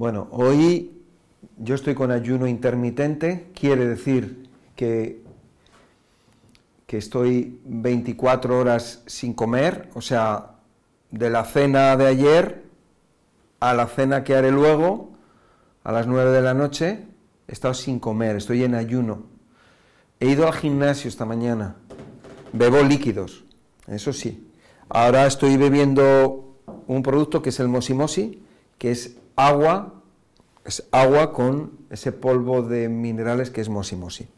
[0.00, 0.92] Bueno, hoy
[1.58, 5.20] yo estoy con ayuno intermitente, quiere decir que,
[6.86, 10.52] que estoy 24 horas sin comer, o sea,
[11.10, 12.62] de la cena de ayer
[13.60, 15.10] a la cena que haré luego,
[15.84, 17.04] a las 9 de la noche,
[17.46, 19.24] he estado sin comer, estoy en ayuno.
[20.18, 21.76] He ido al gimnasio esta mañana,
[22.54, 23.44] bebo líquidos,
[23.86, 24.50] eso sí.
[24.88, 26.56] Ahora estoy bebiendo
[26.86, 28.42] un producto que es el Mosimosi,
[28.78, 30.02] que es agua,
[30.64, 34.28] es agua con ese polvo de minerales que es Mosimosi.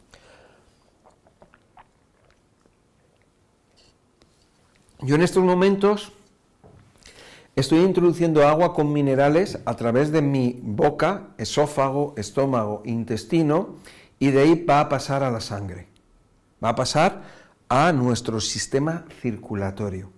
[5.01, 6.13] Yo en estos momentos
[7.57, 13.77] estoy introduciendo agua con minerales a través de mi boca, esófago, estómago, intestino,
[14.21, 15.89] y de ahí va a pasar a la sangre.
[16.63, 17.23] Va a pasar
[17.69, 20.12] a nuestro sistema circulatorio.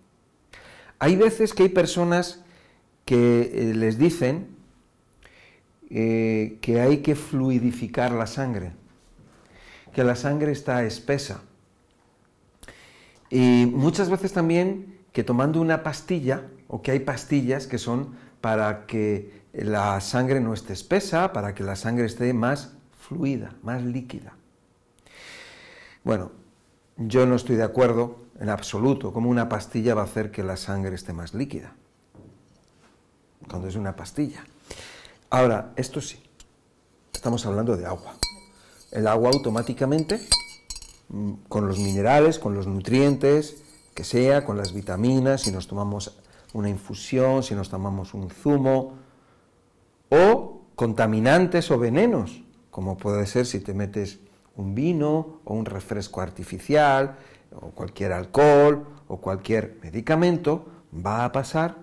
[0.98, 2.44] Hay veces que hay personas
[3.06, 4.53] que eh, les dicen
[5.90, 8.72] eh, que hay que fluidificar la sangre,
[9.92, 11.42] que la sangre está espesa.
[13.30, 18.86] Y muchas veces también que tomando una pastilla, o que hay pastillas que son para
[18.86, 24.34] que la sangre no esté espesa, para que la sangre esté más fluida, más líquida.
[26.02, 26.32] Bueno,
[26.96, 30.56] yo no estoy de acuerdo en absoluto cómo una pastilla va a hacer que la
[30.56, 31.74] sangre esté más líquida,
[33.48, 34.44] cuando es una pastilla.
[35.34, 36.22] Ahora, esto sí,
[37.12, 38.14] estamos hablando de agua.
[38.92, 40.20] El agua automáticamente,
[41.08, 43.56] mm, con los minerales, con los nutrientes,
[43.96, 46.16] que sea, con las vitaminas, si nos tomamos
[46.52, 48.92] una infusión, si nos tomamos un zumo,
[50.08, 54.20] o contaminantes o venenos, como puede ser si te metes
[54.54, 57.16] un vino o un refresco artificial,
[57.60, 61.78] o cualquier alcohol o cualquier medicamento, va a pasar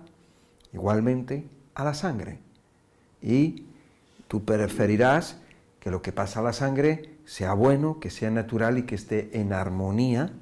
[0.72, 2.51] igualmente a la sangre
[3.22, 3.66] y
[4.28, 5.36] tú preferirás
[5.80, 9.30] que lo que pasa a la sangre sea bueno, que sea natural y que esté
[9.32, 10.32] en armonía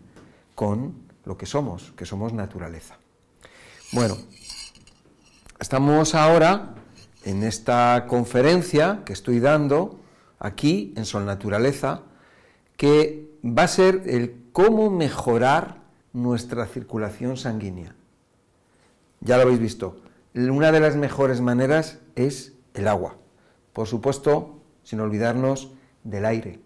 [0.54, 2.98] con lo que somos, que somos naturaleza.
[3.92, 4.16] Bueno,
[5.58, 6.74] estamos ahora
[7.24, 10.00] en esta conferencia que estoy dando
[10.38, 12.02] aquí en Sol Naturaleza,
[12.76, 15.80] que va a ser el cómo mejorar
[16.12, 17.94] nuestra circulación sanguínea.
[19.20, 20.00] Ya lo habéis visto.
[20.34, 23.16] Una de las mejores maneras es el agua.
[23.72, 25.72] Por supuesto, sin olvidarnos
[26.04, 26.60] del aire,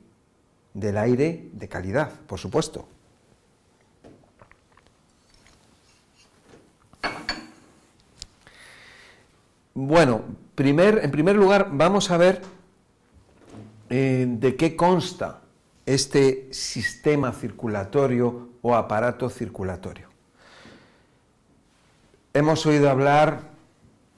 [0.72, 2.88] del aire de calidad, por supuesto.
[9.74, 10.22] Bueno,
[10.54, 12.42] primer, en primer lugar vamos a ver
[13.90, 15.42] eh, de qué consta
[15.84, 20.08] este sistema circulatorio o aparato circulatorio.
[22.32, 23.50] Hemos oído hablar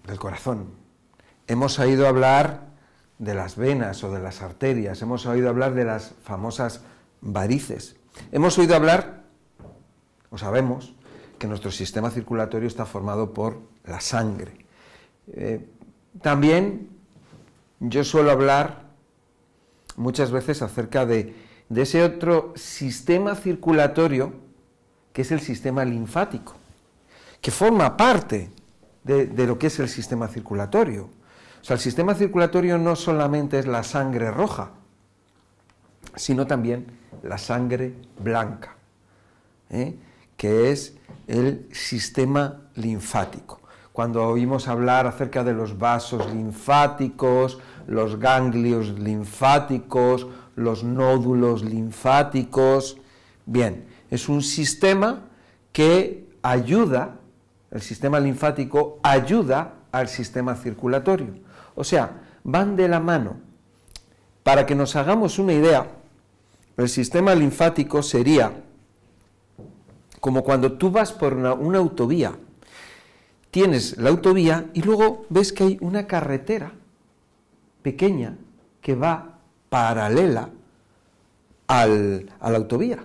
[0.07, 0.69] del corazón,
[1.49, 2.67] Hemos oído hablar
[3.19, 6.81] de las venas o de las arterias, hemos oído hablar de las famosas
[7.21, 7.97] varices,
[8.33, 9.23] hemos oído hablar,
[10.31, 10.95] o sabemos,
[11.39, 14.67] que nuestro sistema circulatorio está formado por la sangre.
[15.33, 15.65] Eh,
[16.21, 16.89] también
[17.79, 18.87] yo suelo hablar
[19.97, 21.35] muchas veces acerca de,
[21.75, 24.33] ese otro sistema circulatorio
[25.13, 26.55] que es el sistema linfático,
[27.41, 28.51] que forma parte
[29.05, 31.09] de lo que es el sistema circulatorio.
[31.67, 34.71] Sea, el sistema circulatorio no solamente es la sangre roja,
[36.15, 36.87] sino también
[37.25, 38.77] la sangre blanca,
[39.71, 39.97] ¿eh?
[40.37, 40.97] que es
[41.27, 43.63] el sistema linfático.
[43.93, 52.97] Cuando oímos hablar acerca de los vasos linfáticos, los ganglios linfáticos, los nódulos linfáticos,
[53.45, 55.25] bien, es un sistema
[55.73, 57.17] que ayuda,
[57.73, 61.45] el sistema linfático ayuda al sistema circulatorio.
[61.77, 63.37] O sea, van de la mano.
[64.43, 65.87] Para que nos hagamos una idea,
[66.77, 68.53] el sistema linfático sería
[70.21, 72.33] como cuando tú vas por una, autovía.
[73.51, 76.73] Tienes la autovía y luego ves que hay una carretera
[77.83, 78.37] pequeña
[78.81, 79.39] que va
[79.69, 80.51] paralela
[81.69, 83.05] a la autovía.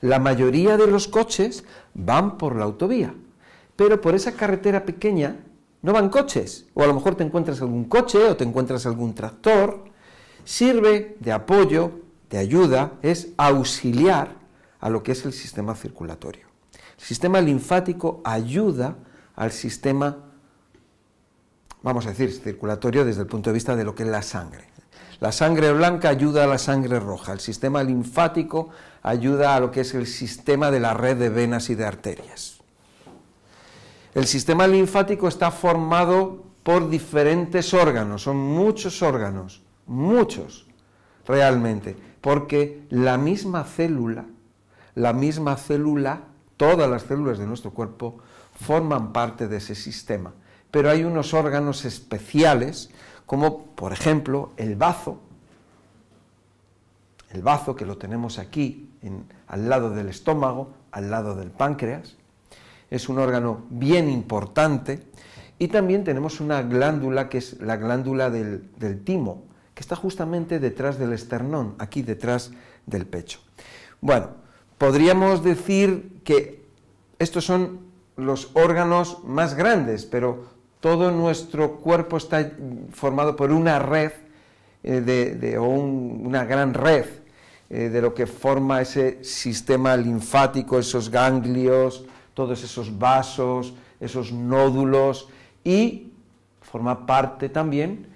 [0.00, 1.64] La mayoría de los coches
[1.94, 3.14] van por la autovía,
[3.76, 5.36] pero por esa carretera pequeña
[5.82, 9.14] no van coches, o a lo mejor te encuentras algún coche o te encuentras algún
[9.14, 9.84] tractor,
[10.44, 11.90] sirve de apoyo,
[12.30, 14.36] de ayuda, es auxiliar
[14.80, 16.46] a lo que es el sistema circulatorio.
[16.98, 18.96] El sistema linfático ayuda
[19.34, 20.18] al sistema,
[21.82, 24.68] vamos a decir, circulatorio desde el punto de vista de lo que es la sangre.
[25.18, 28.70] La sangre blanca ayuda a la sangre roja, el sistema linfático
[29.02, 32.61] ayuda a lo que es el sistema de la red de venas y de arterias.
[34.14, 40.66] El sistema linfático está formado por diferentes órganos, son muchos órganos, muchos
[41.26, 44.26] realmente, porque la misma célula,
[44.94, 46.24] la misma célula,
[46.56, 48.18] todas las células de nuestro cuerpo
[48.54, 50.32] forman parte de ese sistema.
[50.70, 52.90] Pero hay unos órganos especiales,
[53.24, 55.20] como por ejemplo el bazo,
[57.30, 58.90] el bazo que lo tenemos aquí,
[59.48, 62.16] al lado del estómago, al lado del páncreas,
[62.92, 65.02] es un órgano bien importante,
[65.58, 69.44] y también tenemos una glándula que es la glándula del, del timo,
[69.74, 72.52] que está justamente detrás del esternón, aquí detrás
[72.84, 73.40] del pecho.
[74.00, 74.28] Bueno,
[74.76, 76.64] podríamos decir que
[77.18, 77.80] estos son
[78.16, 80.44] los órganos más grandes, pero
[80.80, 82.50] todo nuestro cuerpo está
[82.90, 84.12] formado por una red
[84.82, 87.06] eh, de, o una gran red
[87.70, 95.28] eh, de lo que forma ese sistema linfático, esos ganglios, todos esos vasos, esos nódulos
[95.64, 96.12] y
[96.60, 98.06] forma parte también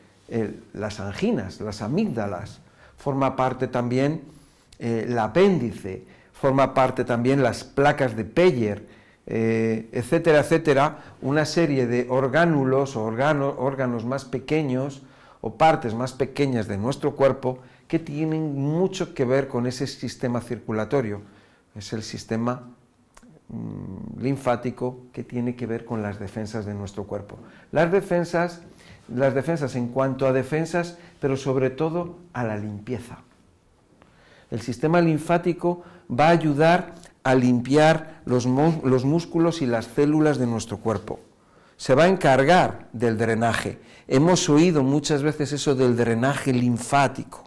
[0.73, 2.61] las anginas, las amígdalas,
[2.97, 4.23] forma parte también
[4.79, 8.87] eh, el apéndice, forma parte también las placas de Peyer,
[9.27, 15.03] eh, etcétera, etcétera, una serie de orgánulos o órganos más pequeños
[15.41, 17.59] o partes más pequeñas de nuestro cuerpo
[17.89, 21.23] que tienen mucho que ver con ese sistema circulatorio.
[21.75, 22.63] Es el sistema
[23.49, 27.39] mm, linfático que tiene que ver con las defensas de nuestro cuerpo.
[27.73, 28.63] Las defensas
[29.15, 33.19] las defensas en cuanto a defensas, pero sobre todo a la limpieza.
[34.51, 40.79] El sistema linfático va a ayudar a limpiar los, músculos y las células de nuestro
[40.79, 41.21] cuerpo.
[41.77, 43.79] Se va a encargar del drenaje.
[44.09, 47.45] Hemos oído muchas veces eso del drenaje linfático.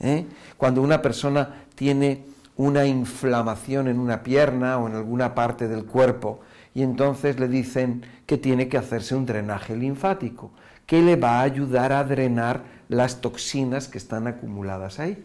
[0.00, 0.26] ¿eh?
[0.56, 2.24] Cuando una persona tiene
[2.60, 6.40] una inflamación en una pierna o en alguna parte del cuerpo
[6.74, 10.50] y entonces le dicen que tiene que hacerse un drenaje linfático
[10.84, 15.24] que le va a ayudar a drenar las toxinas que están acumuladas ahí.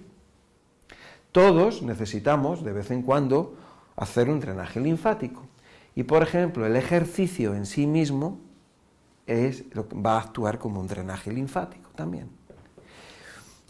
[1.34, 3.58] Todos necesitamos de vez en cuando
[3.98, 5.46] hacer un drenaje linfático.
[5.94, 8.40] Y por ejemplo, el ejercicio en sí mismo
[9.28, 12.30] es, va a actuar como un drenaje linfático también.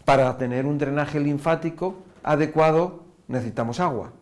[0.06, 4.13] Para tener un drenaje linfático adecuado necesitamos agua.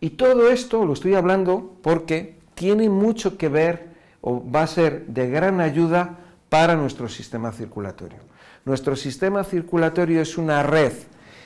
[0.00, 3.88] Y todo esto lo estoy hablando porque tiene mucho que ver
[4.20, 6.18] o va a ser de gran ayuda
[6.48, 8.18] para nuestro sistema circulatorio.
[8.64, 10.92] Nuestro sistema circulatorio es una red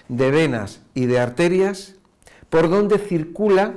[0.08, 1.94] de venas y de arterias
[2.50, 3.74] por donde circula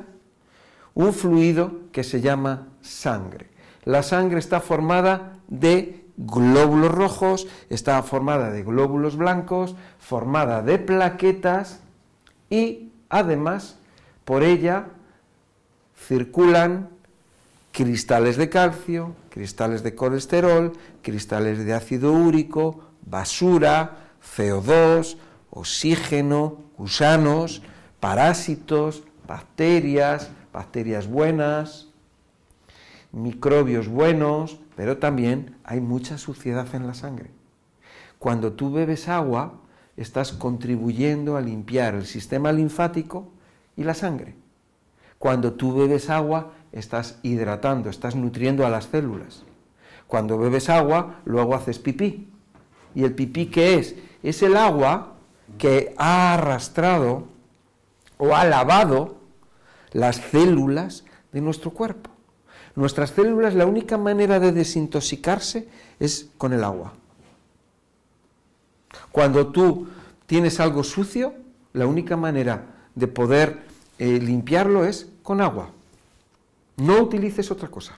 [0.93, 3.49] un fluido que se llama sangre.
[3.83, 11.81] La sangre está formada de glóbulos rojos, está formada de glóbulos blancos, formada de plaquetas
[12.49, 13.77] y además
[14.23, 14.87] por ella
[15.95, 16.89] circulan
[17.71, 23.97] cristales de calcio, cristales de colesterol, cristales de ácido úrico, basura,
[24.35, 25.17] CO2,
[25.49, 27.61] oxígeno, gusanos,
[27.99, 31.89] parásitos, bacterias, bacterias buenas,
[33.11, 37.31] microbios buenos, pero también hay mucha suciedad en la sangre.
[38.19, 39.53] Cuando tú bebes agua,
[39.97, 43.29] estás contribuyendo a limpiar el sistema linfático
[43.77, 44.35] y la sangre.
[45.19, 49.43] Cuando tú bebes agua, estás hidratando, estás nutriendo a las células.
[50.07, 52.27] Cuando bebes agua, luego haces pipí.
[52.93, 53.95] ¿Y el pipí qué es?
[54.23, 55.15] Es el agua
[55.57, 57.27] que ha arrastrado
[58.17, 59.17] o ha lavado
[59.91, 62.11] las células de nuestro cuerpo.
[62.75, 65.67] Nuestras células, la única manera de desintoxicarse
[65.99, 66.93] es con el agua.
[69.11, 69.87] Cuando tú
[70.25, 71.33] tienes algo sucio,
[71.73, 73.65] la única manera de poder
[73.97, 75.69] eh, limpiarlo es con agua.
[76.77, 77.97] No utilices otra cosa.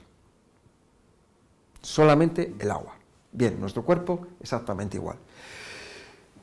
[1.82, 2.96] Solamente el agua.
[3.32, 5.18] Bien, nuestro cuerpo exactamente igual.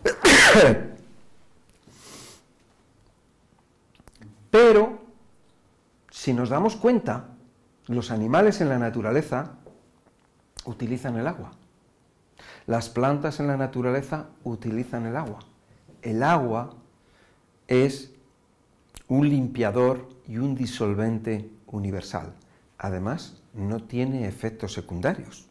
[4.51, 5.01] Pero,
[6.11, 7.29] si nos damos cuenta,
[7.89, 9.57] los animales en la naturaleza
[10.65, 11.51] utilizan el agua.
[12.67, 15.41] Las plantas en la naturaleza utilizan el agua.
[16.03, 16.75] El agua
[17.69, 18.13] es
[19.09, 22.35] un limpiador y un disolvente universal.
[22.79, 25.47] Además, no tiene efectos secundarios.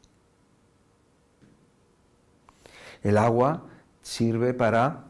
[3.04, 3.64] El agua
[4.02, 5.06] sirve para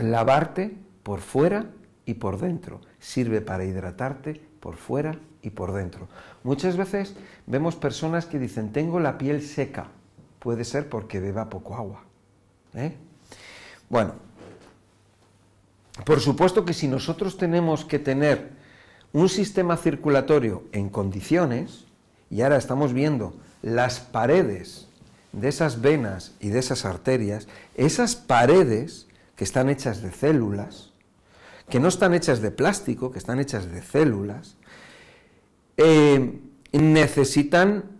[0.00, 1.66] lavarte por fuera
[2.06, 2.80] y por dentro.
[2.98, 6.08] Sirve para hidratarte por fuera y por dentro.
[6.42, 7.14] Muchas veces
[7.46, 9.88] vemos personas que dicen, tengo la piel seca.
[10.44, 12.04] Puede ser porque beba poco agua.
[12.74, 12.94] ¿eh?
[13.88, 14.12] Bueno,
[16.04, 18.50] por supuesto que si nosotros tenemos que tener
[19.14, 21.86] un sistema circulatorio en condiciones,
[22.28, 24.86] y ahora estamos viendo las paredes
[25.32, 30.92] de esas venas y de esas arterias, esas paredes que están hechas de células,
[31.70, 34.56] que no están hechas de plástico, que están hechas de células,
[35.78, 36.38] eh,
[36.70, 37.93] necesitan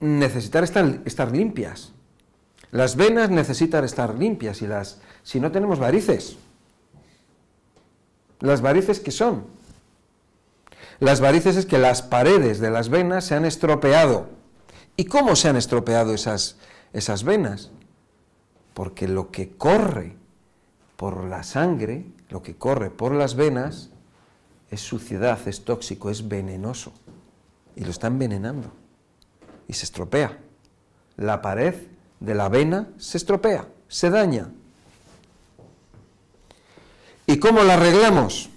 [0.00, 1.92] necesitar estar, estar, limpias.
[2.70, 6.36] Las venas necesitan estar limpias y las, si no tenemos varices.
[8.40, 9.46] ¿Las varices qué son?
[11.00, 14.28] Las varices es que las paredes de las venas se han estropeado.
[14.96, 16.56] ¿Y cómo se han estropeado esas,
[16.92, 17.70] esas venas?
[18.74, 20.16] Porque lo que corre
[20.96, 23.90] por la sangre, lo que corre por las venas,
[24.70, 26.92] es suciedad, es tóxico, es venenoso.
[27.76, 28.72] Y lo está envenenando.
[29.68, 30.38] Y se estropea.
[31.16, 31.74] La pared
[32.18, 34.50] de la vena se estropea, se daña.
[37.26, 38.48] ¿Y cómo la arreglamos?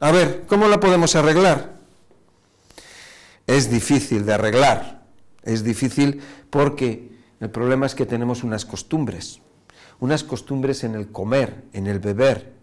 [0.00, 1.74] A ver, ¿cómo la podemos arreglar?
[3.46, 5.02] Es difícil de arreglar.
[5.42, 9.40] Es difícil porque el problema es que tenemos unas costumbres.
[9.98, 12.54] Unas costumbres en el comer, en el beber.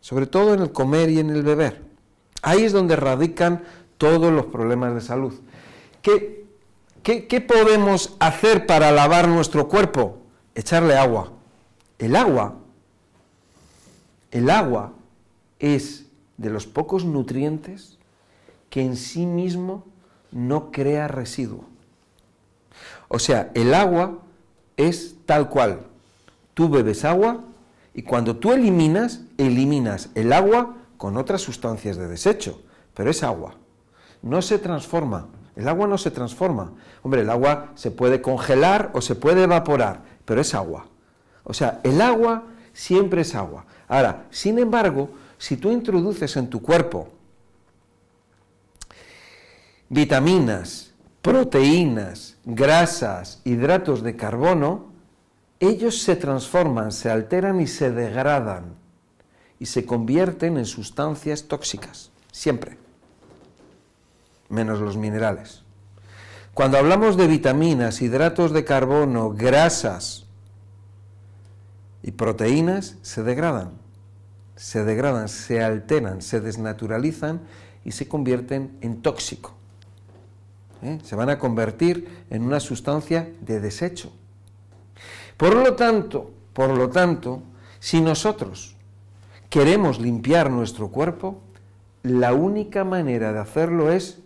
[0.00, 1.82] Sobre todo en el comer y en el beber.
[2.42, 3.64] Ahí es donde radican
[3.98, 5.34] todos los problemas de salud.
[6.02, 6.45] ¿Qué,
[7.06, 10.18] qué, podemos hacer para lavar nuestro cuerpo?
[10.56, 11.32] Echarle agua.
[11.98, 12.56] El agua,
[14.32, 14.92] el agua
[15.60, 17.96] es de los pocos nutrientes
[18.68, 19.84] que en sí mismo
[20.32, 21.64] no crea residuo.
[23.08, 24.18] O sea, el agua
[24.76, 25.86] es tal cual.
[26.54, 27.44] Tú bebes agua
[27.94, 32.60] y cuando tú eliminas, eliminas el agua con otras sustancias de desecho,
[32.94, 33.54] pero es agua.
[34.22, 35.28] No se transforma.
[35.56, 36.72] El agua no se transforma.
[37.02, 40.86] Hombre, el agua se puede congelar o se puede evaporar, pero es agua.
[41.44, 42.44] O sea, el agua
[42.74, 43.64] siempre es agua.
[43.88, 47.08] Ahora, sin embargo, si tú introduces en tu cuerpo
[49.88, 54.86] vitaminas, proteínas, grasas, hidratos de carbono,
[55.58, 58.74] ellos se transforman, se alteran y se degradan
[59.58, 62.76] y se convierten en sustancias tóxicas, siempre,
[64.48, 65.62] menos los minerales.
[66.54, 70.26] Cuando hablamos de vitaminas, hidratos de carbono, grasas
[72.02, 73.86] y proteínas, se degradan
[74.56, 77.42] se degradan, se alteran, se desnaturalizan
[77.84, 79.54] y se convierten en tóxico.
[80.82, 80.98] ¿eh?
[81.04, 84.12] Se van a convertir en una sustancia de desecho.
[85.36, 87.42] Por lo tanto, por lo tanto,
[87.78, 88.76] si nosotros
[89.50, 91.42] queremos limpiar nuestro cuerpo,
[92.02, 94.20] la única manera de hacerlo es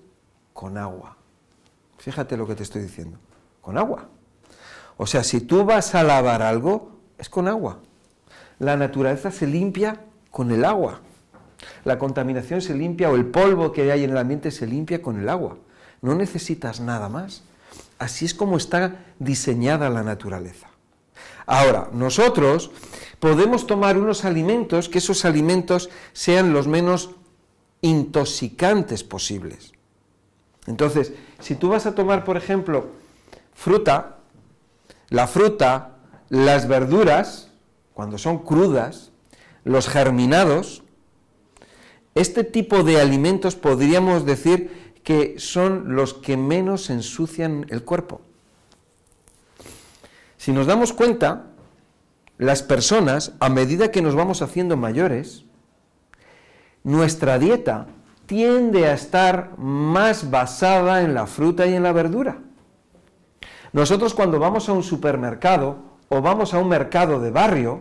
[0.61, 1.17] con agua.
[1.97, 3.17] Fíjate lo que te estoy diciendo,
[3.62, 4.09] con agua.
[4.99, 7.79] O sea, si tú vas a lavar algo, es con agua.
[8.59, 11.00] La naturaleza se limpia con el agua.
[11.85, 15.19] La contaminación se limpia o el polvo que hay en el ambiente se limpia con
[15.19, 15.57] el agua.
[16.02, 17.43] No necesitas nada más.
[17.99, 20.69] Así es como está diseñada la naturaleza.
[21.47, 22.71] Ahora, nosotros
[23.19, 27.12] podemos tomar unos alimentos que esos alimentos sean los menos
[27.81, 29.73] intoxicantes posibles.
[30.67, 32.88] Entonces, si tú vas a tomar, por ejemplo,
[33.55, 34.19] fruta,
[35.09, 35.97] la fruta,
[36.29, 37.50] las verduras,
[37.95, 39.11] cuando son crudas,
[39.64, 40.83] los germinados,
[42.14, 48.21] este tipo de alimentos podríamos decir que son los que menos ensucian el cuerpo.
[50.37, 51.47] Si nos damos cuenta,
[52.38, 55.45] las personas, a medida que nos vamos haciendo mayores,
[56.83, 57.87] nuestra dieta
[58.31, 62.39] tiende a estar más basada en la fruta y en la verdura.
[63.73, 67.81] Nosotros cuando vamos a un supermercado o vamos a un mercado de barrio,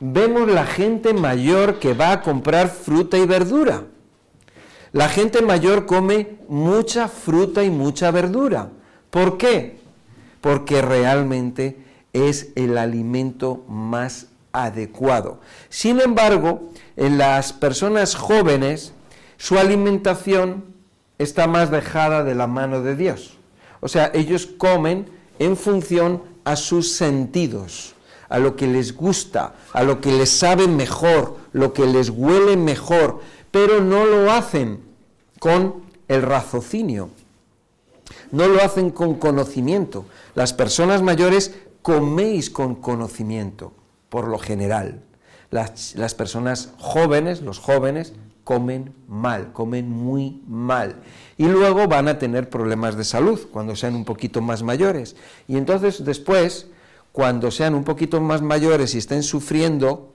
[0.00, 3.84] vemos la gente mayor que va a comprar fruta y verdura.
[4.90, 8.70] La gente mayor come mucha fruta y mucha verdura.
[9.10, 9.78] ¿Por qué?
[10.40, 11.78] Porque realmente
[12.12, 15.38] es el alimento más adecuado.
[15.68, 18.93] Sin embargo, en las personas jóvenes,
[19.36, 20.64] su alimentación
[21.18, 23.38] está más dejada de la mano de Dios.
[23.80, 25.06] O sea, ellos comen
[25.38, 27.94] en función a sus sentidos
[28.28, 32.56] a lo que les gusta, a lo que les sabe mejor, lo que les huele
[32.56, 34.80] mejor, pero no lo hacen
[35.38, 37.10] con el raciocinio,
[38.32, 40.06] no lo hacen con conocimiento.
[40.34, 43.72] Las personas mayores coméis con conocimiento,
[44.08, 45.02] por lo general.
[45.50, 48.14] Las, las personas jóvenes, los jóvenes,
[48.44, 50.96] comen mal, comen muy mal.
[51.36, 55.16] Y luego van a tener problemas de salud cuando sean un poquito más mayores.
[55.48, 56.68] Y entonces después
[57.12, 60.12] cuando sean un poquito más mayores y estén sufriendo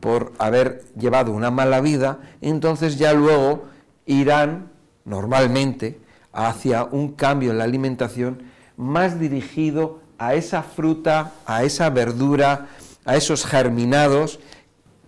[0.00, 3.64] por haber llevado una mala vida, entonces ya luego
[4.06, 4.70] irán
[5.04, 6.00] normalmente
[6.32, 8.42] hacia un cambio en la alimentación
[8.76, 12.68] más dirigido a esa fruta, a esa verdura,
[13.04, 14.40] a esos germinados,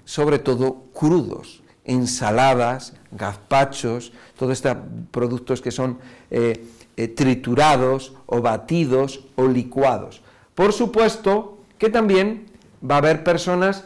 [0.04, 4.76] sobre todo crudos, ensaladas, gazpachos, todos estos
[5.10, 5.98] productos que son
[6.30, 6.66] eh,
[6.96, 10.22] eh, triturados o batidos o licuados.
[10.54, 12.46] Por supuesto que también
[12.88, 13.84] va a haber personas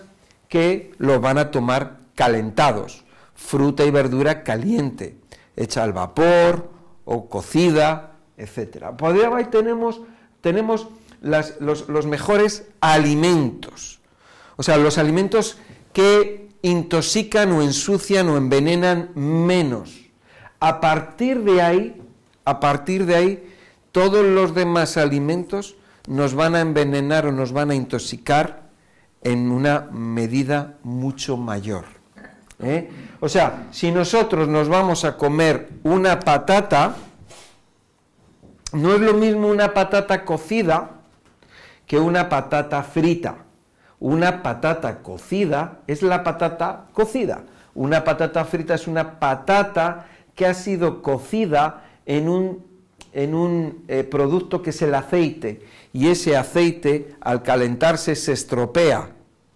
[0.48, 3.04] que los van a tomar calentados,
[3.34, 5.16] fruta y verdura caliente,
[5.56, 6.70] hecha al vapor
[7.04, 8.86] o cocida, etc.
[8.96, 10.00] Podría ahí tenemos,
[10.40, 10.88] tenemos
[11.20, 14.00] los, los mejores alimentos,
[14.56, 15.58] o sea, los alimentos
[15.92, 20.10] que intoxican o ensucian o envenenan menos.
[20.60, 22.02] A partir de ahí,
[22.44, 23.54] a partir de ahí,
[23.92, 25.76] todos los demás alimentos
[26.06, 28.70] nos van a envenenar o nos van a intoxicar
[29.22, 31.84] en una medida mucho mayor.
[32.60, 32.90] ¿eh?
[33.20, 36.96] O sea, si nosotros nos vamos a comer una patata,
[38.72, 41.00] no es lo mismo una patata cocida
[41.86, 43.44] que una patata frita.
[44.00, 47.44] Una patata cocida es la patata cocida.
[47.74, 52.64] Una patata frita es una patata que ha sido cocida en un,
[53.12, 55.60] en un eh, producto que es el aceite.
[55.92, 59.10] Y ese aceite, al calentarse, se estropea,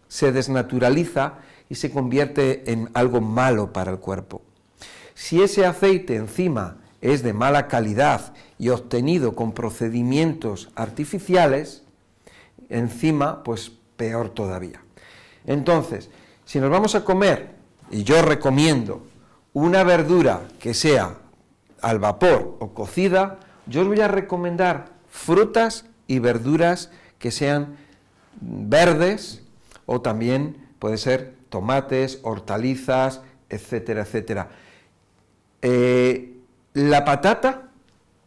[0.08, 1.38] se desnaturaliza
[1.70, 4.42] y se convierte en algo malo para el cuerpo.
[5.14, 11.82] Si ese aceite encima es de mala calidad y obtenido con procedimientos artificiales,
[12.68, 14.82] encima, pues peor todavía.
[15.46, 16.10] Entonces,
[16.44, 17.54] si nos vamos a comer,
[17.90, 19.06] y yo recomiendo
[19.52, 21.18] una verdura que sea
[21.80, 27.76] al vapor o cocida, yo os voy a recomendar frutas y verduras que sean
[28.40, 29.42] verdes
[29.86, 34.48] o también puede ser tomates, hortalizas, etcétera, etcétera.
[35.62, 36.36] Eh,
[36.72, 37.70] la patata,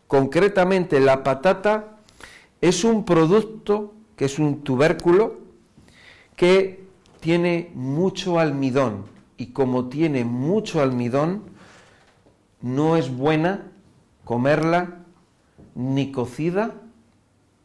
[0.08, 1.98] concretamente la patata,
[2.62, 5.47] es un producto que es un tubérculo
[6.38, 6.88] que
[7.20, 11.44] tiene mucho almidón y como tiene mucho almidón,
[12.62, 13.72] no es buena
[14.24, 15.00] comerla
[15.76, 16.76] ni cocida,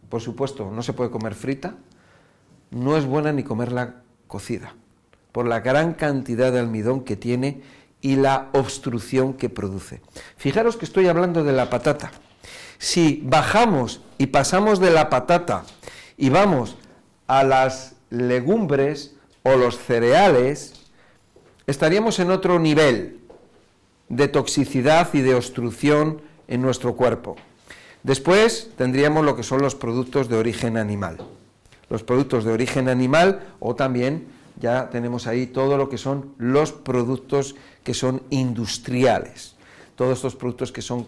[0.08, 1.76] por supuesto, no se puede comer frita,
[2.70, 4.74] no es buena ni comerla cocida,
[5.32, 7.62] por la gran cantidad de almidón que tiene
[8.00, 10.00] y la obstrucción que produce.
[10.36, 12.10] Fijaros que estoy hablando de la patata.
[12.78, 15.64] Si bajamos y pasamos de la patata
[16.16, 16.76] y vamos
[17.26, 20.74] a las legumbres o los cereales,
[21.66, 23.20] estaríamos en otro nivel
[24.08, 27.36] de toxicidad y de obstrucción en nuestro cuerpo.
[28.02, 31.18] Después tendríamos lo que son los productos de origen animal.
[31.88, 34.26] Los productos de origen animal o también
[34.60, 39.56] ya tenemos ahí todo lo que son los productos que son industriales.
[39.96, 41.06] Todos estos productos que son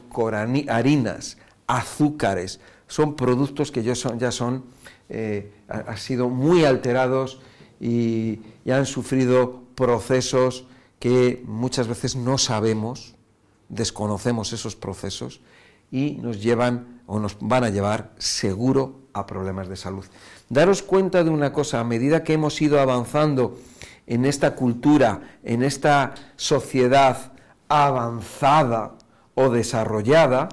[0.68, 1.36] harinas,
[1.66, 4.64] azúcares, son productos que ya son, ya son
[5.08, 7.40] eh, han sido muy alterados
[7.80, 8.40] y,
[8.70, 10.64] han sufrido procesos
[10.98, 13.14] que muchas veces no sabemos,
[13.68, 15.40] desconocemos esos procesos
[15.90, 20.04] y nos llevan o nos van a llevar seguro a problemas de salud.
[20.48, 23.58] Daros cuenta de una cosa, a medida que hemos ido avanzando
[24.06, 27.32] en esta cultura, en esta sociedad
[27.68, 28.94] avanzada
[29.34, 30.48] o desarrollada,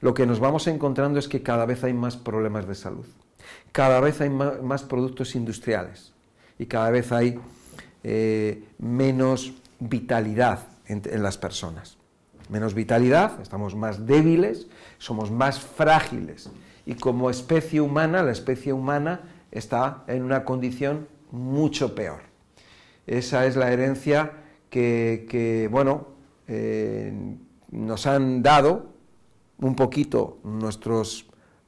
[0.00, 3.06] lo que nos vamos encontrando es que cada vez hay más problemas de salud
[3.78, 6.12] cada vez hay más productos industriales
[6.58, 7.38] y cada vez hay
[8.02, 11.96] eh, menos vitalidad en, las personas.
[12.48, 14.66] Menos vitalidad, estamos más débiles,
[14.98, 16.50] somos más frágiles
[16.86, 19.20] y como especie humana, la especie humana
[19.52, 22.22] está en una condición mucho peor.
[23.06, 24.32] Esa es la herencia
[24.70, 26.08] que, bueno,
[26.48, 27.12] eh,
[27.70, 28.90] nos han dado
[29.60, 31.26] un poquito nuestros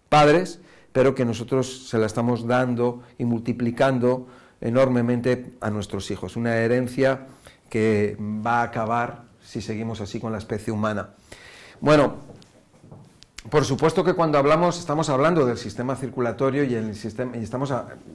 [0.09, 0.61] padres
[0.93, 4.27] pero que nosotros se la estamos dando y multiplicando
[4.61, 6.37] enormemente a nuestros hijos.
[6.37, 7.27] Una herencia
[7.69, 11.11] que va a acabar si seguimos así con la especie humana.
[11.81, 12.17] Bueno,
[13.49, 17.73] por supuesto que cuando hablamos, estamos hablando del sistema circulatorio y, el sistema, y estamos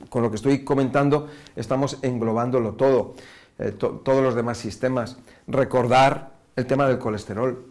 [0.10, 3.16] con lo que estoy comentando, estamos englobándolo todo,
[3.58, 5.18] eh, todos los demás sistemas.
[5.48, 7.66] Recordar el tema del colesterol,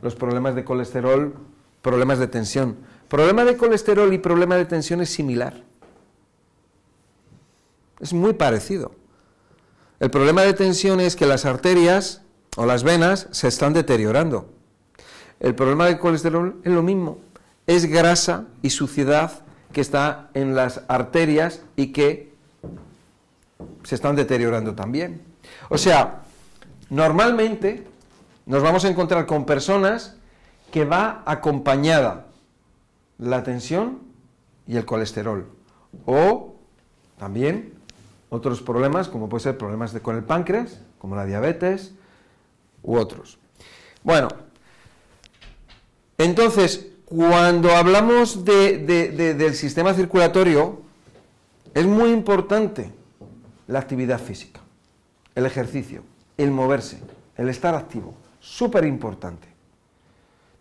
[0.00, 1.34] los problemas de colesterol,
[1.82, 2.76] problemas de tensión.
[3.10, 5.64] Problema de colesterol y problema de tensión es similar.
[7.98, 8.92] Es muy parecido.
[9.98, 12.22] El problema de tensión es que las arterias
[12.56, 14.48] o las venas se están deteriorando.
[15.40, 17.18] El problema de colesterol es lo mismo.
[17.66, 19.40] Es grasa y suciedad
[19.72, 22.32] que está en las arterias y que
[23.82, 25.20] se están deteriorando también.
[25.68, 26.20] O sea,
[26.90, 27.88] normalmente
[28.46, 30.14] nos vamos a encontrar con personas
[30.70, 32.29] que va acompañada
[33.20, 34.00] la tensión
[34.66, 35.46] y el colesterol.
[36.06, 36.56] O
[37.18, 37.74] también
[38.30, 41.92] otros problemas, como puede ser problemas con el páncreas, como la diabetes,
[42.82, 43.38] u otros.
[44.02, 44.28] Bueno,
[46.16, 50.80] entonces, cuando hablamos del sistema circulatorio,
[51.74, 52.92] es muy importante
[53.66, 54.60] la actividad física,
[55.34, 56.02] el ejercicio,
[56.36, 57.00] el moverse,
[57.36, 58.14] el estar activo.
[58.38, 59.48] Súper importante.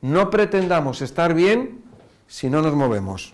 [0.02, 1.88] No pretendamos estar bien
[2.30, 3.34] si no nos movemos.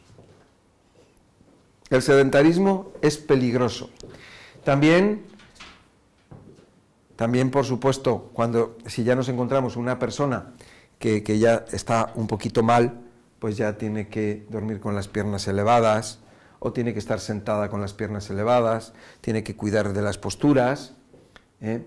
[1.92, 3.92] El sedentarismo es peligroso.
[4.64, 5.24] También,
[7.16, 10.54] también por supuesto, cuando si ya nos encontramos una persona
[10.98, 13.02] que, que ya está un poquito mal,
[13.38, 16.20] pues ya tiene que dormir con las piernas elevadas,
[16.60, 20.96] o tiene que estar sentada con las piernas elevadas, tiene que cuidar de las posturas,
[21.62, 21.86] ¿eh?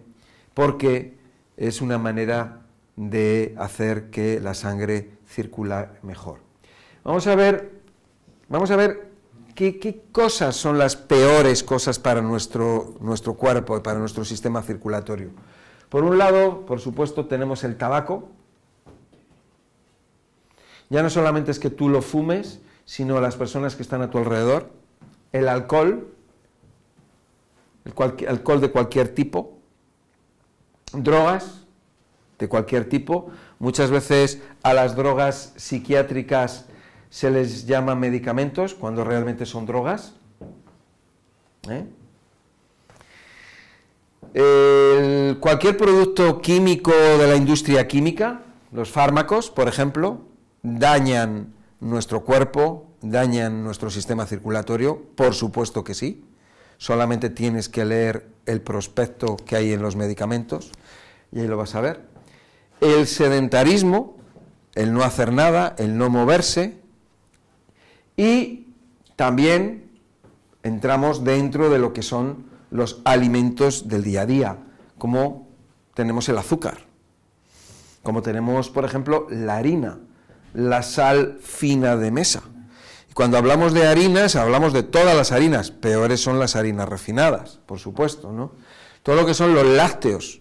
[0.55, 1.18] porque
[1.57, 2.61] es una manera
[2.94, 6.48] de hacer que la sangre circula mejor.
[7.09, 7.73] Vamos a ver,
[8.51, 9.09] vamos a ver
[9.55, 15.31] qué, cosas son las peores cosas para nuestro, nuestro cuerpo para nuestro sistema circulatorio.
[15.88, 18.29] Por un lado, por supuesto, tenemos el tabaco.
[20.90, 24.18] Ya no solamente es que tú lo fumes, sino las personas que están a tu
[24.18, 24.71] alrededor,
[25.33, 26.12] el alcohol,
[27.87, 29.57] el alcohol de cualquier tipo,
[30.92, 31.64] drogas
[32.38, 33.31] de cualquier tipo.
[33.61, 36.66] Muchas veces a las drogas psiquiátricas
[37.11, 40.14] se les llama medicamentos cuando realmente son drogas.
[41.68, 41.87] ¿eh?
[45.40, 48.42] cualquier producto químico de la industria química,
[48.73, 50.21] los fármacos, por ejemplo,
[50.62, 55.03] dañan nuestro cuerpo, dañan nuestro sistema circulatorio?
[55.14, 56.25] Por supuesto que sí.
[56.77, 60.71] Solamente tienes que leer el prospecto que hay en los medicamentos
[61.33, 62.03] y ahí lo vas a ver.
[62.81, 64.16] El sedentarismo,
[64.75, 66.78] el no hacer nada, el no moverse
[68.18, 68.66] y
[69.14, 69.90] también
[70.64, 74.59] entramos dentro de lo que son los alimentos del día a día,
[74.98, 75.48] como
[75.94, 76.78] tenemos el azúcar,
[78.02, 80.00] como tenemos, por ejemplo, la harina,
[80.52, 82.42] la sal fina de mesa.
[83.09, 87.61] Y cuando hablamos de harinas, hablamos de todas las harinas, peores son las harinas refinadas,
[87.66, 88.50] por supuesto, ¿no?
[89.04, 90.40] Todo lo que son los lácteos,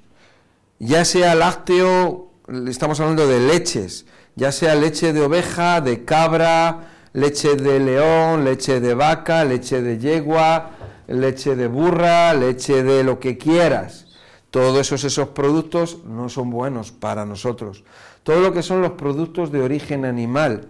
[0.80, 2.32] ya sea lácteo,
[2.68, 8.80] estamos hablando de leches, ya sea leche de oveja, de cabra, leche de león, leche
[8.80, 10.72] de vaca, leche de yegua,
[11.08, 14.06] leche de burra, leche de lo que quieras.
[14.52, 17.84] Todos esos, esos productos no son buenos para nosotros
[18.28, 20.68] todo lo que son los productos de origen animal,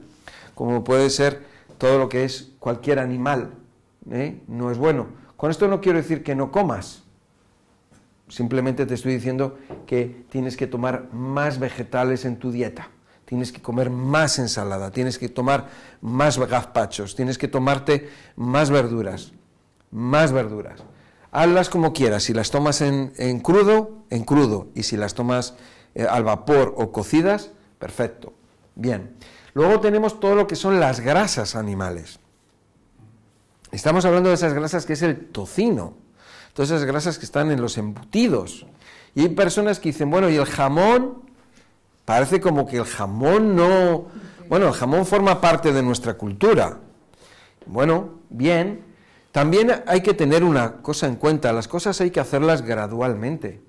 [0.53, 1.41] como puede ser
[1.79, 3.49] todo lo que es cualquier animal,
[4.11, 4.43] ¿eh?
[4.47, 5.07] no es bueno.
[5.37, 7.01] Con esto no quiero decir que no comas,
[8.27, 9.57] simplemente te estoy diciendo
[9.87, 12.91] que tienes que tomar más vegetales en tu dieta,
[13.27, 15.67] tienes que comer más ensalada, tienes que tomar
[15.99, 19.33] más gazpachos, tienes que tomarte más verduras,
[19.91, 20.79] más verduras.
[21.31, 23.11] Hazlas como quieras, si las tomas en,
[23.41, 25.55] crudo, en crudo, y si las tomas
[25.93, 28.33] eh, al vapor o cocidas, perfecto.
[28.75, 29.17] Bien.
[29.53, 32.19] Luego tenemos todo lo que son las grasas animales.
[33.73, 35.97] Estamos hablando de esas grasas que es el tocino,
[36.53, 38.65] todas esas grasas que están en los embutidos.
[39.15, 41.26] Y hay personas que dicen, bueno, ¿y el jamón?
[42.07, 44.05] Parece como que el jamón no...
[44.47, 46.77] Bueno, el jamón forma parte de nuestra cultura.
[47.65, 48.79] Bueno, bien.
[49.33, 53.61] También hay que tener una cosa en cuenta, las cosas hay que hacerlas gradualmente.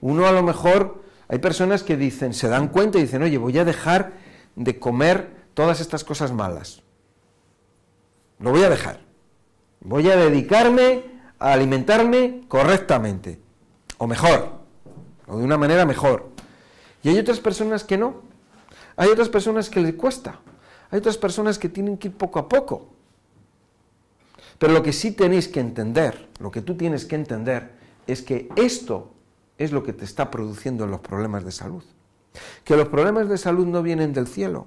[0.00, 3.56] Uno a lo mejor hay personas que dicen, se dan cuenta y dicen, oye, voy
[3.56, 4.14] a dejar
[4.56, 6.82] de comer todas estas cosas malas.
[8.40, 8.98] Lo voy a dejar.
[9.78, 11.04] Voy a dedicarme
[11.38, 13.38] a alimentarme correctamente.
[13.98, 14.58] O mejor.
[15.28, 16.34] O de una manera mejor.
[17.06, 18.22] Y hay otras personas que no.
[18.96, 20.40] Hay otras personas que les cuesta.
[20.90, 22.88] Hay otras personas que tienen que ir poco a poco.
[24.58, 27.70] Pero lo que sí tenéis que entender, lo que tú tienes que entender,
[28.08, 29.12] es que esto
[29.56, 31.84] es lo que te está produciendo los problemas de salud.
[32.64, 34.66] Que los problemas de salud no vienen del cielo,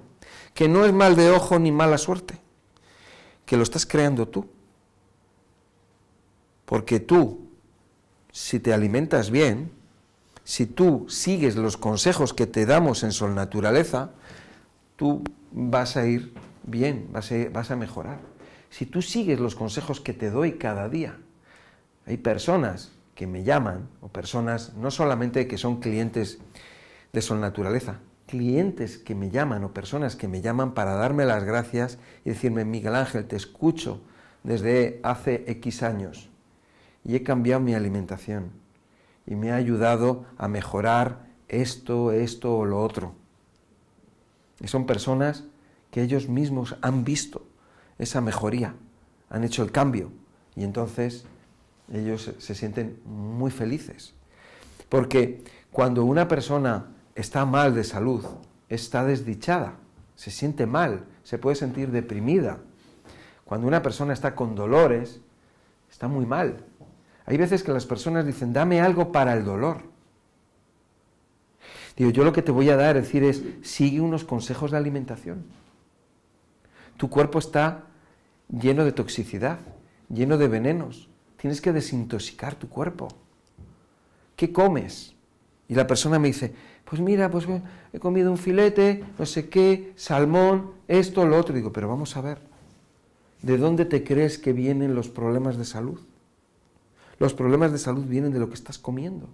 [0.53, 2.39] que no es mal de ojo ni mala suerte,
[3.45, 4.47] que lo estás creando tú.
[6.63, 7.49] Porque tú,
[8.31, 9.77] si te alimentas bien,
[10.49, 14.09] si tú sigues los consejos que te damos en Sol Naturaleza,
[14.95, 16.33] tú vas a ir
[16.63, 18.17] bien, vas a, vas a mejorar.
[18.71, 21.17] Si tú sigues los consejos que te doy cada día,
[22.07, 26.39] hay personas que me llaman, o personas no solamente que son clientes
[27.13, 31.43] de su naturaleza, clientes que me llaman o personas que me llaman para darme las
[31.43, 34.01] gracias y decirme, Miguel Ángel, te escucho
[34.43, 36.31] desde hace X años
[37.05, 38.58] y he cambiado mi alimentación
[39.29, 43.13] y me ha ayudado a mejorar esto, esto o lo otro.
[44.59, 45.43] Y son personas
[45.91, 47.45] que ellos mismos han visto
[47.99, 48.73] esa mejoría,
[49.29, 50.11] han hecho el cambio
[50.55, 51.25] y entonces
[51.93, 54.15] ellos se sienten muy felices.
[54.89, 58.25] Porque cuando una persona está mal de salud,
[58.67, 59.75] está desdichada,
[60.15, 62.57] se siente mal, se puede sentir deprimida.
[63.45, 65.21] Cuando una persona está con dolores,
[65.87, 66.65] está muy mal.
[67.29, 69.83] Hay veces que las personas dicen, dame algo para el dolor.
[71.95, 74.77] Digo, yo lo que te voy a dar, es decir, es, sigue unos consejos de
[74.77, 75.45] alimentación.
[76.97, 77.83] Tu cuerpo está
[78.49, 79.59] lleno de toxicidad,
[80.11, 81.07] lleno de venenos.
[81.37, 83.09] Tienes que desintoxicar tu cuerpo.
[84.35, 85.13] ¿Qué comes?
[85.67, 87.45] Y la persona me dice, pues mira, pues
[87.93, 91.53] he comido un filete, no sé qué, salmón, esto, lo otro.
[91.53, 92.39] Digo, pero vamos a ver,
[93.43, 95.99] ¿de dónde te crees que vienen los problemas de salud?
[97.19, 99.29] Los problemas de salud vienen de lo que estás comiendo.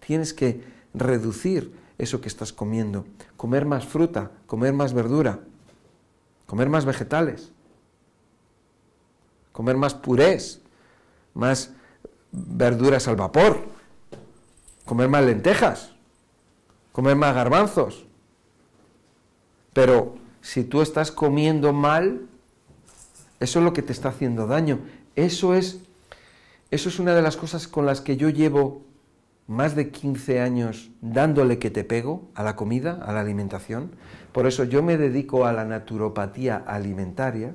[0.00, 0.64] Tienes que
[0.94, 5.40] reducir eso que estás comiendo, comer más fruta, comer más verdura,
[6.46, 7.52] comer más vegetales,
[9.52, 10.60] comer más purés,
[11.34, 11.72] más
[12.32, 13.64] verduras al vapor,
[14.84, 15.92] comer más lentejas,
[16.92, 18.06] comer más garbanzos.
[19.72, 22.26] Pero si tú estás comiendo mal,
[23.40, 24.80] eso es lo que te está haciendo daño.
[25.14, 25.80] Eso es,
[26.70, 28.82] eso es una de las cosas con las que yo llevo
[29.46, 33.92] más de 15 años dándole que te pego a la comida, a la alimentación.
[34.32, 37.54] Por eso yo me dedico a la naturopatía alimentaria.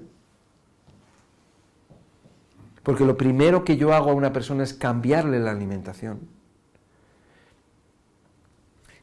[2.84, 6.22] Porque lo primero que yo hago a una persona es cambiarle la alimentación.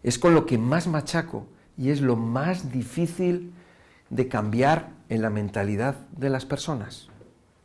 [0.03, 3.53] Es con lo que más machaco y es lo más difícil
[4.11, 7.09] de cambiar en la mentalidad de las personas.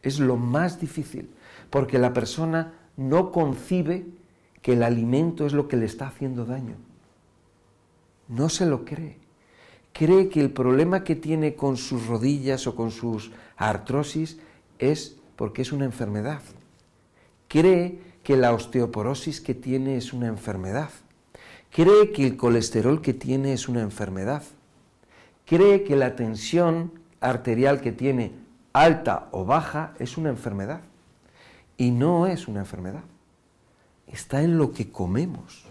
[0.01, 1.29] Es lo más difícil,
[1.73, 4.05] porque la persona no concibe
[4.62, 6.75] que el alimento es lo que le está haciendo daño.
[8.27, 9.17] No se lo cree.
[9.91, 14.38] Cree que el problema que tiene con sus rodillas o con sus artrosis
[14.77, 16.43] es porque es una enfermedad.
[17.47, 20.91] Cree que la osteoporosis que tiene es una enfermedad.
[21.71, 24.43] Cree que el colesterol que tiene es una enfermedad.
[25.47, 28.31] Cree que la tensión arterial que tiene
[28.73, 30.81] alta o baja es una enfermedad.
[31.83, 33.03] Y no es una enfermedad
[34.07, 35.65] está en lo que comemos.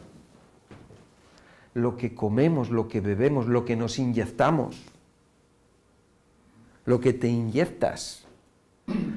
[1.73, 4.77] Lo que comemos, lo que bebemos, lo que nos inyectamos,
[6.85, 8.25] lo que te inyectas,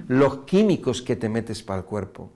[0.07, 2.29] los químicos que te metes para el cuerpo.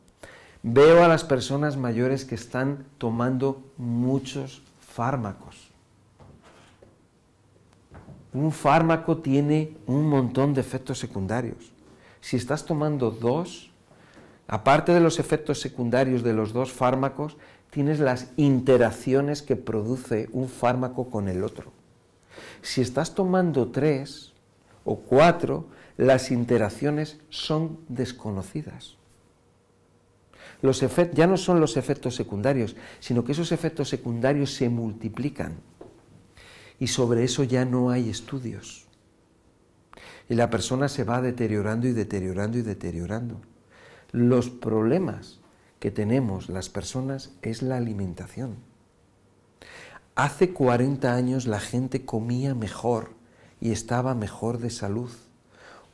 [0.62, 5.70] Veo a las personas mayores que están tomando muchos fármacos.
[8.34, 11.72] Un fármaco tiene un montón de efectos secundarios.
[12.20, 13.70] Si estás tomando dos,
[14.52, 17.38] Aparte de los efectos secundarios de los dos fármacos,
[17.70, 21.72] tienes las interacciones que produce un fármaco con el otro.
[22.64, 24.34] Si estás tomando tres
[24.86, 28.98] o cuatro, las interacciones son desconocidas.
[31.14, 35.58] Ya no son los efectos secundarios, sino que esos efectos secundarios se multiplican.
[36.80, 38.88] Y sobre eso ya no hay estudios.
[40.28, 43.42] Y la persona se va deteriorando y deteriorando y deteriorando.
[44.12, 45.40] Los problemas
[45.80, 48.58] que tenemos las personas es la alimentación.
[50.16, 53.12] Hace 40 años la gente comía mejor
[53.62, 55.12] y estaba mejor de salud.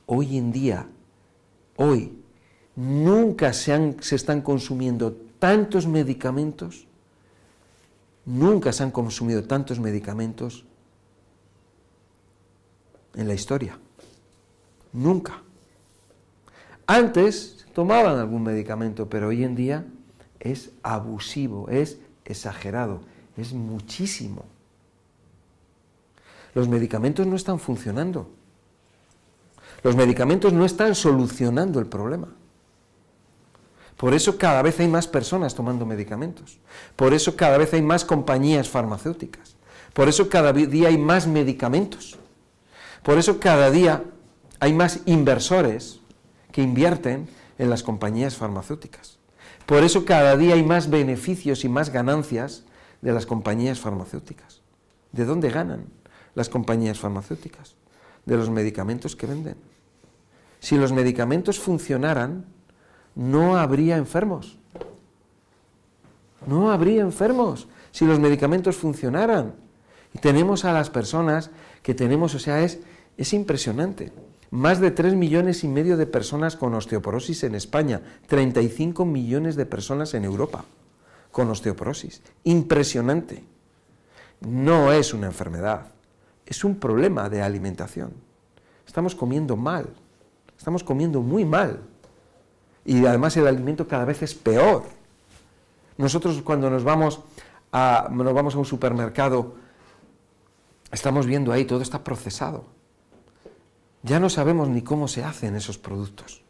[0.07, 0.87] Hoy en día,
[1.75, 2.17] hoy,
[2.75, 6.87] nunca se, se están consumiendo tantos medicamentos,
[8.25, 10.65] nunca se han consumido tantos medicamentos
[13.15, 13.77] en la historia.
[14.93, 15.41] Nunca.
[16.87, 19.85] Antes tomaban algún medicamento, pero hoy en día
[20.39, 23.01] es abusivo, es exagerado,
[23.37, 24.45] es muchísimo.
[26.53, 28.29] Los medicamentos no están funcionando.
[29.83, 32.29] Los medicamentos no están solucionando el problema.
[33.97, 36.59] Por eso cada vez hay más personas tomando medicamentos.
[36.95, 39.55] Por eso cada vez hay más compañías farmacéuticas.
[39.93, 42.17] Por eso cada día hay más medicamentos.
[43.03, 44.03] Por eso cada día
[44.59, 46.01] hay más inversores
[46.55, 49.19] que invierten en las compañías farmacéuticas.
[49.65, 52.63] Por eso cada día hay más beneficios y más ganancias
[53.01, 54.61] de las compañías farmacéuticas.
[55.11, 55.87] ¿De dónde ganan
[56.33, 57.75] las compañías farmacéuticas?
[58.25, 59.57] De los medicamentos que venden.
[60.61, 62.45] Si los medicamentos funcionaran,
[63.15, 64.57] no habría enfermos.
[66.47, 69.55] No habría enfermos si los medicamentos funcionaran.
[70.13, 71.51] Y tenemos a las personas
[71.83, 72.79] que tenemos, o sea, es,
[73.17, 74.13] es impresionante.
[74.51, 79.65] Más de 3 millones y medio de personas con osteoporosis en España, 35 millones de
[79.65, 80.65] personas en Europa
[81.31, 82.21] con osteoporosis.
[82.45, 83.43] Impresionante.
[84.39, 85.87] No es una enfermedad,
[86.45, 88.13] es un problema de alimentación.
[88.87, 89.89] Estamos comiendo mal,
[90.57, 91.81] estamos comiendo muy mal.
[92.85, 94.83] Y además el alimento cada vez es peor.
[95.97, 97.19] Nosotros cuando nos vamos
[97.71, 99.55] a, nos vamos a un supermercado,
[100.91, 102.74] estamos viendo ahí, todo está procesado.
[104.05, 106.43] Ya no sabemos ni cómo se hacen esos productos.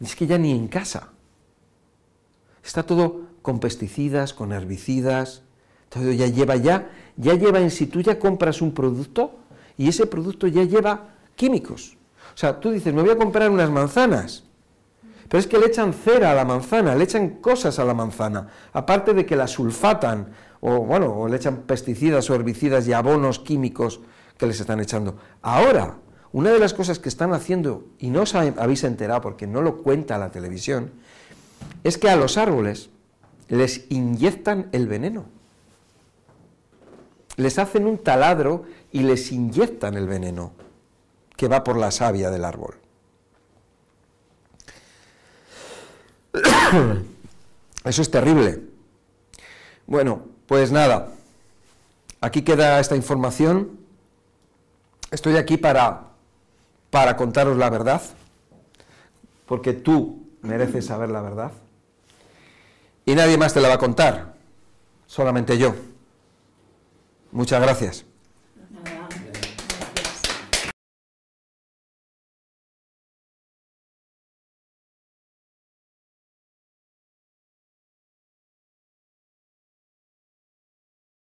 [0.00, 1.08] Es que ya ni en casa.
[2.62, 5.44] Está todo con pesticidas, con herbicidas,
[5.88, 9.38] todo ya lleva ya, ya lleva en si tú ya compras un producto
[9.78, 11.96] y ese producto ya lleva químicos.
[12.34, 14.44] O sea, tú dices, me voy a comprar unas manzanas,
[15.28, 18.48] pero es que le echan cera a la manzana, le echan cosas a la manzana,
[18.74, 23.38] aparte de que la sulfatan, o bueno, o le echan pesticidas o herbicidas y abonos
[23.38, 24.00] químicos
[24.36, 25.16] que les están echando.
[25.40, 25.96] Ahora,
[26.32, 29.82] una de las cosas que están haciendo, y no os habéis enterado porque no lo
[29.82, 30.90] cuenta la televisión,
[31.84, 32.88] es que a los árboles
[33.48, 35.26] les inyectan el veneno.
[37.36, 40.52] Les hacen un taladro y les inyectan el veneno
[41.36, 42.76] que va por la savia del árbol.
[47.84, 48.60] Eso es terrible.
[49.86, 51.08] Bueno, pues nada,
[52.20, 53.78] aquí queda esta información.
[55.10, 56.11] Estoy aquí para
[56.92, 58.02] para contaros la verdad,
[59.46, 61.52] porque tú mereces saber la verdad.
[63.06, 64.34] Y nadie más te la va a contar,
[65.06, 65.74] solamente yo.
[67.30, 68.04] Muchas gracias.